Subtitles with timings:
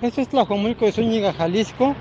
[0.00, 1.96] Esto es Tlajomulco de Zúñiga, Jalisco.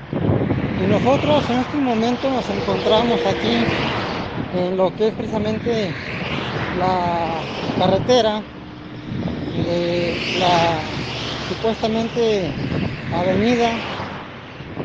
[0.77, 3.65] Y nosotros en este momento nos encontramos aquí
[4.51, 5.95] en lo que es precisamente
[6.69, 7.41] la
[7.75, 8.43] carretera
[9.55, 10.93] de la
[11.47, 12.55] supuestamente
[13.09, 13.81] avenida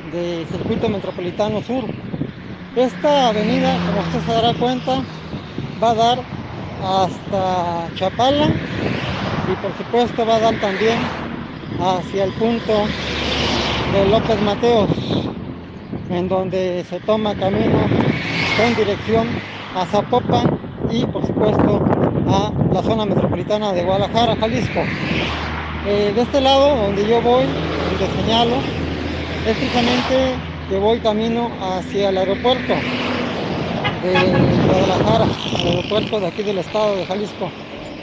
[0.02, 1.84] del circuito metropolitano sur.
[2.74, 5.04] Esta avenida, como usted se dará cuenta,
[5.82, 6.18] va a dar
[6.78, 8.48] hasta Chapala
[9.46, 11.21] y por supuesto va a dar también
[11.82, 12.84] hacia el punto
[13.92, 14.88] de López Mateos,
[16.10, 17.88] en donde se toma camino
[18.56, 19.26] con dirección
[19.74, 21.80] a Zapopan y por supuesto
[22.28, 24.80] a la zona metropolitana de Guadalajara, Jalisco.
[25.88, 28.56] Eh, de este lado donde yo voy, donde señalo,
[29.44, 30.36] es precisamente
[30.68, 32.74] que voy camino hacia el aeropuerto
[34.04, 35.26] de Guadalajara,
[35.62, 37.50] el aeropuerto de aquí del estado de Jalisco,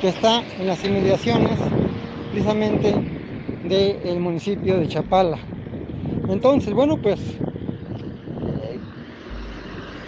[0.01, 1.57] que está en las inmediaciones
[2.31, 3.18] precisamente
[3.69, 5.37] del municipio de Chapala.
[6.27, 7.19] Entonces, bueno, pues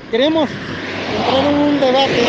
[0.10, 2.26] queremos entrar en un debate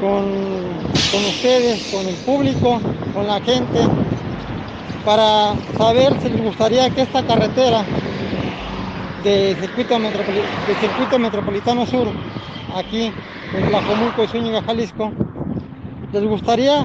[0.00, 2.80] con, ustedes, con el público,
[3.12, 3.80] con la gente,
[5.04, 7.84] para saber si les gustaría que esta carretera
[9.22, 12.08] de circuito, de circuito metropolitano sur,
[12.74, 13.12] aquí
[13.52, 15.12] en Tlajomulco de Zúñiga, Jalisco,
[16.12, 16.82] les gustaría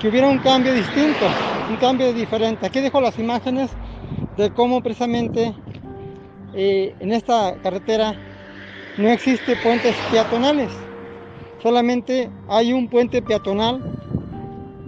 [0.00, 1.28] que hubiera un cambio distinto,
[1.72, 2.66] un cambio diferente.
[2.66, 3.70] Aquí dejo las imágenes
[4.36, 5.54] de cómo precisamente
[6.54, 8.14] eh, en esta carretera
[8.98, 10.70] no existe puentes peatonales,
[11.62, 13.80] solamente hay un puente peatonal,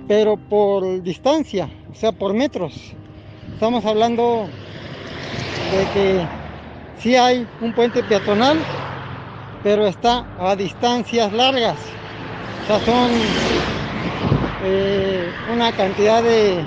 [0.06, 2.92] pero por distancia, o sea, por metros.
[3.55, 4.46] Estamos hablando
[5.70, 6.28] de que
[6.98, 8.58] sí hay un puente peatonal,
[9.62, 11.78] pero está a distancias largas.
[12.62, 13.55] O sea, son
[14.66, 16.64] eh, una cantidad de,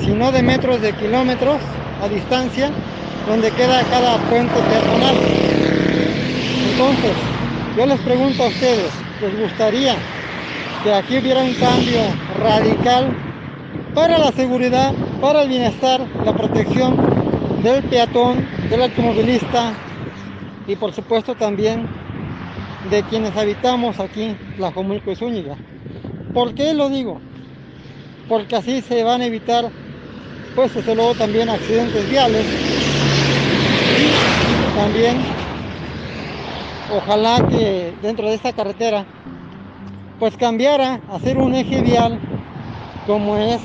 [0.00, 1.62] si no de metros, de kilómetros
[2.00, 2.70] a distancia,
[3.26, 5.16] donde queda cada puente peatonal.
[6.60, 7.16] Entonces,
[7.76, 9.94] yo les pregunto a ustedes, ¿les gustaría
[10.82, 12.00] que aquí hubiera un cambio
[12.42, 13.14] radical
[13.94, 19.74] para la seguridad, para el bienestar, la protección del peatón, del automovilista
[20.66, 21.88] y por supuesto también
[22.90, 25.56] de quienes habitamos aquí la Jomulco y Zúñiga.
[26.32, 27.20] ¿Por qué lo digo?
[28.28, 29.72] Porque así se van a evitar,
[30.54, 32.46] pues desde luego también accidentes viales
[33.96, 34.12] y
[34.74, 35.24] también
[36.88, 39.06] ojalá que dentro de esta carretera
[40.18, 42.20] pues cambiara a ser un eje vial
[43.06, 43.62] como es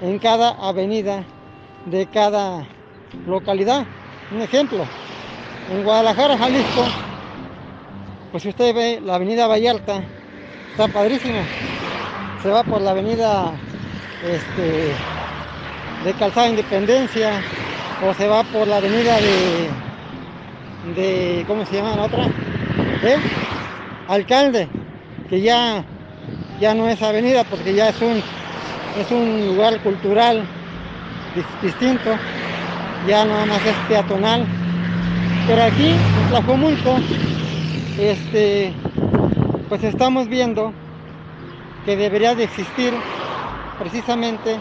[0.00, 1.24] en cada avenida
[1.86, 2.66] de cada
[3.26, 3.86] localidad.
[4.30, 4.84] Un ejemplo,
[5.68, 6.82] en Guadalajara, Jalisco,
[8.30, 10.04] pues si usted ve la avenida Vallarta,
[10.70, 11.48] está padrísimo.
[12.42, 13.52] Se va por la avenida
[14.22, 15.17] este,
[16.04, 17.48] de Calzada Independencia
[18.00, 19.70] o se va por la avenida de,
[20.94, 22.26] de ¿cómo se llama la otra?
[23.02, 23.18] ¿Eh?
[24.08, 24.68] Alcalde,
[25.28, 25.84] que ya,
[26.60, 28.22] ya no es avenida porque ya es un
[28.92, 30.54] es un lugar cultural
[31.60, 32.24] distinto,
[33.06, 34.50] ya nada más es peatonal.
[35.46, 37.06] Pero aquí en Tlajomulco,
[37.96, 38.72] este,
[39.68, 40.72] pues estamos viendo
[41.84, 42.92] que debería de existir
[43.78, 44.60] precisamente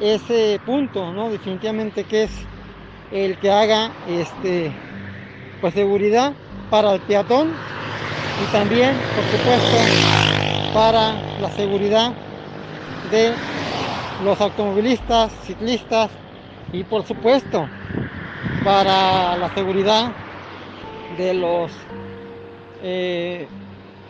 [0.00, 1.30] ese punto, ¿no?
[1.30, 2.30] Definitivamente que es
[3.12, 4.72] el que haga este
[5.60, 6.32] pues seguridad
[6.70, 7.48] para el peatón
[8.40, 9.76] y también, por supuesto,
[10.72, 12.12] para la seguridad
[13.10, 13.34] de
[14.24, 16.10] los automovilistas, ciclistas
[16.72, 17.68] y por supuesto
[18.64, 20.12] para la seguridad
[21.18, 21.72] de los
[22.82, 23.48] eh,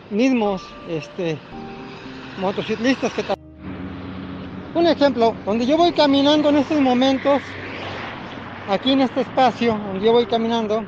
[0.09, 1.37] mismos este,
[2.37, 3.40] motociclistas que
[4.73, 7.41] un ejemplo donde yo voy caminando en estos momentos
[8.69, 10.83] aquí en este espacio donde yo voy caminando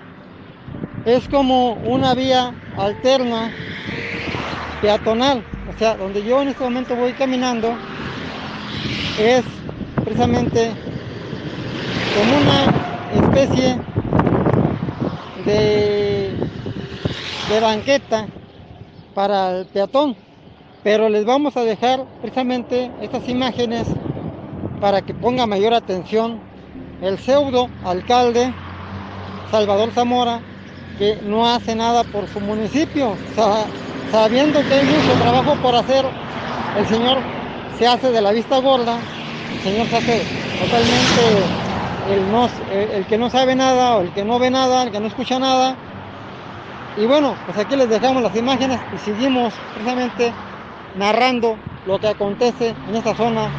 [1.06, 3.52] es como una vía alterna
[4.82, 7.74] peatonal o sea donde yo en este momento voy caminando
[9.20, 9.44] es
[9.96, 10.72] precisamente
[12.16, 12.66] como una
[13.12, 13.80] especie
[15.46, 16.32] de,
[17.50, 18.28] de banqueta
[19.14, 20.33] para el peatón.
[20.84, 23.88] Pero les vamos a dejar precisamente estas imágenes
[24.82, 26.40] para que ponga mayor atención
[27.02, 28.54] el pseudo alcalde
[29.50, 30.40] Salvador Zamora,
[30.98, 33.16] que no hace nada por su municipio,
[34.12, 36.06] sabiendo que hay mucho trabajo por hacer,
[36.78, 37.20] el señor
[37.78, 38.98] se hace de la vista gorda,
[39.54, 40.22] el Señor se hace
[40.60, 41.22] totalmente
[42.98, 45.40] el, que no sabe nada o el que no ve nada, el que no escucha
[45.40, 45.76] nada.
[46.98, 50.32] Y bueno, pues aquí les dejamos las imágenes y seguimos precisamente
[50.96, 53.50] narrando lo que acontece en esta zona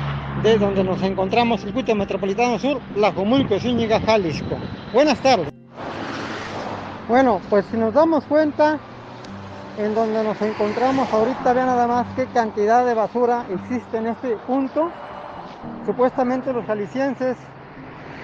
[0.43, 4.57] de donde nos encontramos, circuito metropolitano sur, Tlajomulco, Zúñiga, Jalisco.
[4.93, 5.49] Buenas tardes.
[7.09, 8.79] Bueno, pues si nos damos cuenta,
[9.79, 14.37] en donde nos encontramos ahorita, vean nada más qué cantidad de basura existe en este
[14.47, 14.91] punto.
[15.87, 17.37] Supuestamente los jaliscienses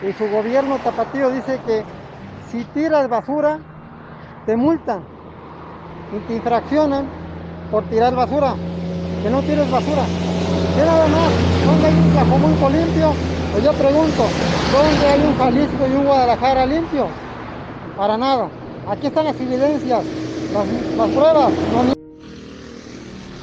[0.09, 1.85] y su gobierno tapatío dice que
[2.51, 3.59] si tiras basura,
[4.47, 5.01] te multan
[6.13, 7.07] y te infraccionan
[7.71, 8.70] por tirar basura.
[9.23, 10.03] Que no tires basura.
[10.75, 11.31] Que nada más,
[11.67, 13.13] ¿dónde hay un Tlajomulco limpio?
[13.53, 14.23] Pues yo pregunto,
[14.73, 17.07] ¿dónde hay un Jalisco y un Guadalajara limpio?
[17.97, 18.49] Para nada.
[18.89, 20.05] Aquí están las evidencias,
[20.55, 21.53] las, pruebas.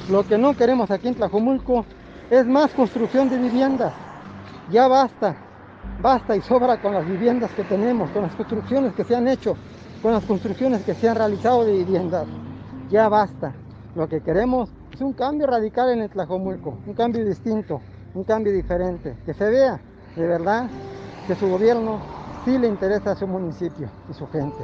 [0.09, 1.85] Lo que no queremos aquí en Tlajomulco
[2.31, 3.93] es más construcción de viviendas.
[4.71, 5.35] Ya basta,
[6.01, 9.55] basta y sobra con las viviendas que tenemos, con las construcciones que se han hecho,
[10.01, 12.25] con las construcciones que se han realizado de viviendas.
[12.89, 13.53] Ya basta.
[13.95, 17.79] Lo que queremos es un cambio radical en el Tlajomulco, un cambio distinto,
[18.15, 19.79] un cambio diferente, que se vea
[20.15, 20.67] de verdad
[21.27, 21.99] que su gobierno
[22.43, 24.57] sí le interesa a su municipio y su gente.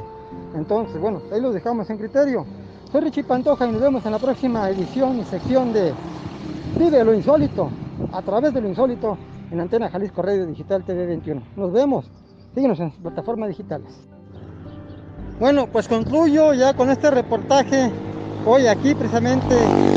[0.56, 2.44] Entonces, bueno, ahí lo dejamos en criterio.
[2.90, 5.94] Soy Richie Pantoja y nos vemos en la próxima edición y sección de
[6.80, 7.70] Vive lo insólito,
[8.10, 9.16] a través de lo insólito,
[9.52, 11.42] en Antena Jalisco Radio Digital TV 21.
[11.54, 12.10] Nos vemos.
[12.56, 13.92] Síguenos en plataformas digitales.
[15.38, 17.92] Bueno, pues concluyo ya con este reportaje
[18.46, 19.93] hoy aquí precisamente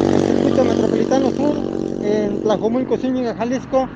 [0.63, 1.55] metropolitano sur
[2.01, 3.87] en Tlajomulco, Zúñiga, Jalisco.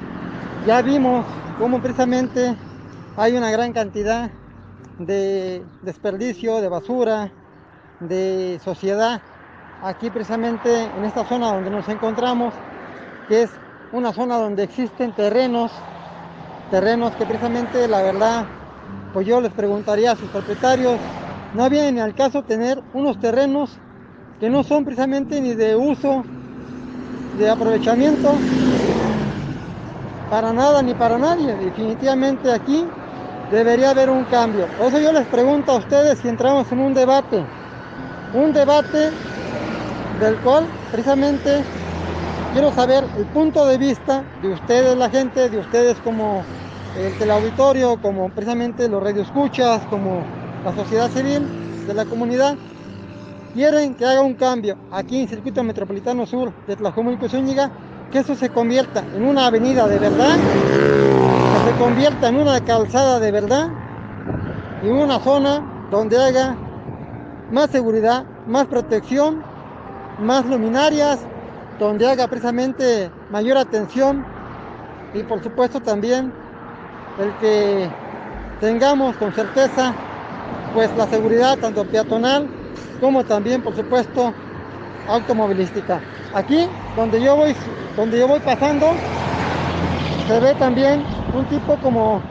[0.68, 1.25] Ya vimos
[1.60, 2.56] cómo precisamente
[3.18, 4.30] hay una gran cantidad
[5.00, 7.31] de desperdicio, de basura,
[8.00, 9.22] de sociedad,
[9.84, 12.54] aquí precisamente en esta zona donde nos encontramos,
[13.28, 13.50] que es
[13.92, 15.72] una zona donde existen terrenos,
[16.69, 18.46] terrenos que precisamente la verdad,
[19.14, 21.00] pues yo les preguntaría a sus propietarios,
[21.56, 23.72] no viene al caso tener unos terrenos
[24.40, 26.24] que no son precisamente ni de uso,
[27.38, 28.33] de aprovechamiento,
[30.30, 31.56] para nada ni para nadie.
[31.56, 32.86] Definitivamente aquí
[33.51, 34.68] debería haber un cambio.
[34.78, 37.44] Por eso yo les pregunto a ustedes si entramos en un debate,
[38.33, 39.12] un debate
[40.19, 41.63] del cual precisamente
[42.54, 46.44] quiero saber el punto de vista de ustedes, la gente, de ustedes como
[46.98, 50.22] el teleauditorio, como precisamente los radioescuchas, como
[50.63, 51.48] la sociedad civil
[51.88, 52.56] de la comunidad.
[53.53, 57.69] Quieren que haga un cambio aquí en Circuito Metropolitano Sur de Tlajomulco Zúñiga,
[58.09, 60.39] que eso se convierta en una avenida de verdad
[61.63, 63.68] se convierta en una calzada de verdad
[64.81, 66.56] y una zona donde haya
[67.51, 69.44] más seguridad, más protección,
[70.18, 71.19] más luminarias,
[71.77, 74.24] donde haga precisamente mayor atención
[75.13, 76.31] y por supuesto también
[77.18, 77.89] el que
[78.62, 79.94] tengamos con certeza
[80.74, 82.61] pues la seguridad tanto peatonal
[83.01, 84.31] como también por supuesto
[85.09, 86.00] automovilística.
[86.33, 87.53] Aquí donde yo voy
[87.98, 88.88] donde yo voy pasando
[90.27, 91.03] se ve también
[91.36, 92.21] un tipo como,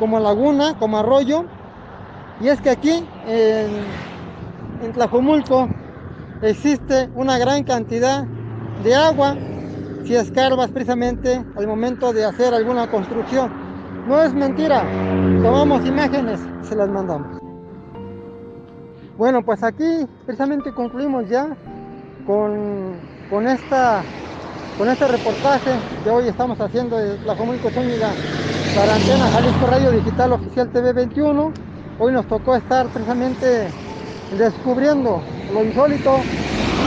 [0.00, 1.44] como laguna, como arroyo.
[2.40, 3.70] Y es que aquí en,
[4.82, 5.68] en Tlajomulco
[6.42, 8.24] existe una gran cantidad
[8.82, 9.36] de agua
[10.04, 13.50] si escarbas precisamente al momento de hacer alguna construcción.
[14.08, 14.82] No es mentira,
[15.42, 17.43] tomamos imágenes, se las mandamos.
[19.16, 21.56] Bueno, pues aquí precisamente concluimos ya
[22.26, 23.00] con,
[23.30, 24.02] con esta
[24.76, 25.70] con este reportaje
[26.02, 28.18] que hoy estamos haciendo de la Comunico Zúñiga
[28.72, 31.52] para Antena Jalisco Radio Digital Oficial TV 21.
[31.96, 33.72] Hoy nos tocó estar precisamente
[34.30, 36.26] descubriendo lo insólito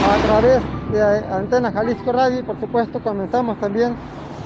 [0.00, 3.96] a través de Antena Jalisco Radio y por supuesto comenzamos también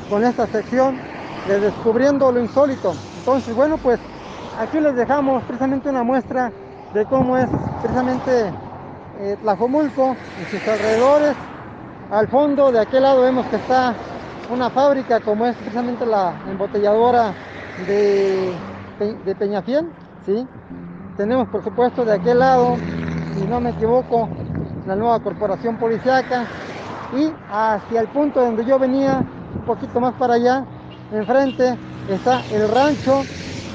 [0.06, 1.02] con esta sección
[1.44, 3.00] de descubriendo lo insólito.
[3.16, 3.98] Entonces, bueno, pues
[4.52, 6.52] aquí les dejamos precisamente una muestra
[6.94, 7.48] de cómo es
[7.80, 8.52] precisamente
[9.20, 11.34] eh, Tlajomulco y sus alrededores
[12.10, 13.94] al fondo, de aquel lado, vemos que está
[14.52, 17.32] una fábrica como es precisamente la embotelladora
[17.86, 18.52] de,
[19.24, 19.88] de Peñafiel,
[20.26, 20.46] ¿sí?
[21.16, 22.76] Tenemos, por supuesto, de aquel lado,
[23.34, 24.28] si no me equivoco,
[24.86, 26.44] la nueva corporación policiaca
[27.16, 29.22] y hacia el punto donde yo venía,
[29.54, 30.64] un poquito más para allá,
[31.12, 33.24] enfrente está el rancho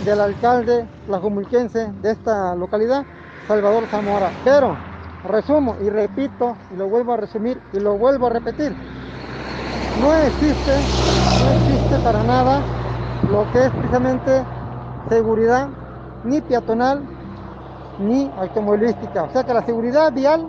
[0.03, 3.05] del alcalde lajumulquense de esta localidad,
[3.47, 4.33] Salvador Zamora.
[4.43, 4.77] Pero
[5.23, 8.75] resumo y repito y lo vuelvo a resumir y lo vuelvo a repetir.
[9.99, 10.85] No existe,
[11.39, 12.63] no existe para nada
[13.29, 14.43] lo que es precisamente
[15.09, 15.67] seguridad
[16.23, 17.01] ni peatonal
[17.99, 19.23] ni automovilística.
[19.23, 20.47] O sea que la seguridad vial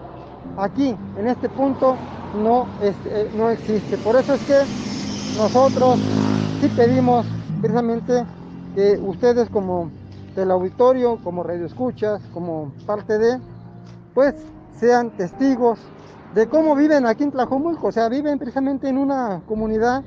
[0.59, 1.97] aquí, en este punto,
[2.35, 3.97] no, eh, no existe.
[3.99, 4.64] Por eso es que
[5.38, 5.99] nosotros
[6.61, 7.26] sí pedimos
[7.61, 8.26] precisamente
[8.75, 9.91] que ustedes como
[10.35, 13.39] del auditorio, como radio escuchas, como parte de,
[14.15, 14.35] pues
[14.79, 15.79] sean testigos
[16.35, 17.89] de cómo viven aquí en Tlajomulco.
[17.89, 20.05] O sea, viven precisamente en una comunidad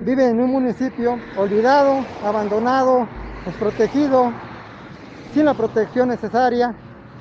[0.00, 3.06] vive en un municipio olvidado, abandonado,
[3.46, 4.32] desprotegido,
[5.32, 6.74] sin la protección necesaria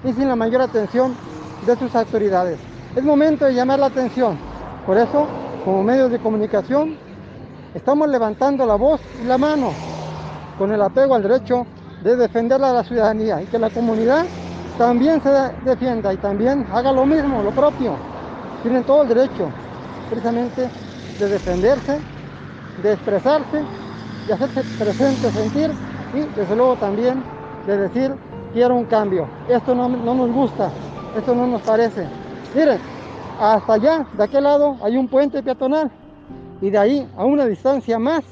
[0.03, 1.15] y sin la mayor atención
[1.65, 2.59] de sus autoridades.
[2.95, 4.37] Es momento de llamar la atención.
[4.85, 5.27] Por eso,
[5.63, 6.97] como medios de comunicación,
[7.75, 9.90] estamos levantando la voz y la mano
[10.61, 11.65] con el apego al derecho
[12.03, 14.27] de defender a la ciudadanía y que la comunidad
[14.77, 15.31] también se
[15.65, 17.97] defienda y también haga lo mismo, lo propio.
[18.61, 19.49] Tienen todo el derecho
[20.07, 20.69] precisamente
[21.17, 21.99] de defenderse,
[22.83, 23.63] de expresarse,
[24.27, 25.73] de hacerse presente, sentir
[26.13, 27.23] y desde luego también
[27.65, 28.13] de decir
[28.53, 29.27] quiero un cambio.
[29.49, 30.69] Esto no, no nos gusta,
[31.17, 32.07] esto no nos parece.
[32.53, 32.79] Miren,
[33.39, 35.89] hasta allá, de aquel lado, hay un puente peatonal
[36.61, 38.23] y de ahí a una distancia más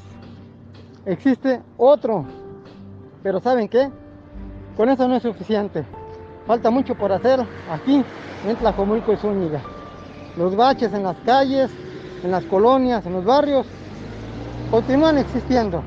[1.06, 2.25] existe otro.
[3.24, 3.89] Pero ¿saben qué?
[4.77, 5.84] Con eso no es suficiente.
[6.48, 8.03] Falta mucho por hacer aquí
[8.48, 9.62] en Tlajomulco y Zúñiga.
[10.38, 11.70] Los baches en las calles,
[12.24, 13.68] en las colonias, en los barrios,
[14.72, 15.84] continúan existiendo.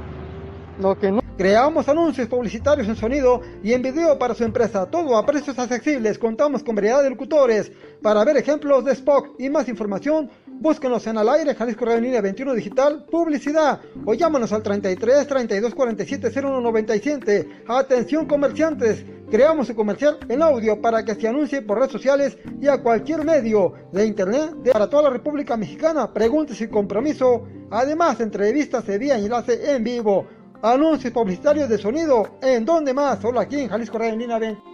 [0.81, 5.17] Lo que no Creamos anuncios publicitarios en sonido y en video para su empresa, todo
[5.17, 6.17] a precios accesibles.
[6.17, 7.73] Contamos con variedad de locutores.
[8.01, 12.21] Para ver ejemplos de Spock y más información, búsquenos en al aire Jalisco Radio Línea
[12.21, 17.65] 21 Digital, publicidad o llámanos al 33 32 47 01 97.
[17.67, 22.69] Atención comerciantes, creamos su comercial en audio para que se anuncie por redes sociales y
[22.69, 26.15] a cualquier medio de internet para toda la República Mexicana.
[26.15, 27.49] Preguntas y compromiso.
[27.69, 30.29] Además, entrevistas de vía enlace en vivo
[30.63, 32.39] anuncios publicitarios de sonido.
[32.41, 33.21] ¿En dónde más?
[33.21, 34.72] Solo aquí en Jalisco Radio Línea 20.